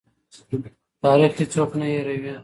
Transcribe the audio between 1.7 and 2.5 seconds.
نه هېروي.